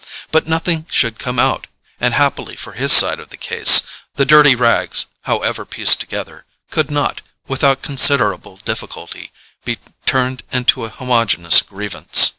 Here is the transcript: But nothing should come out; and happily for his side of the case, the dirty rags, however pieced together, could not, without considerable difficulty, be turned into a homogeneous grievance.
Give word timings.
But 0.31 0.47
nothing 0.47 0.87
should 0.89 1.19
come 1.19 1.37
out; 1.37 1.67
and 1.99 2.15
happily 2.15 2.55
for 2.55 2.71
his 2.73 2.91
side 2.91 3.19
of 3.19 3.29
the 3.29 3.37
case, 3.37 3.83
the 4.15 4.25
dirty 4.25 4.55
rags, 4.55 5.05
however 5.25 5.63
pieced 5.63 5.99
together, 5.99 6.45
could 6.71 6.89
not, 6.89 7.21
without 7.47 7.83
considerable 7.83 8.57
difficulty, 8.65 9.31
be 9.63 9.77
turned 10.07 10.41
into 10.51 10.85
a 10.85 10.89
homogeneous 10.89 11.61
grievance. 11.61 12.29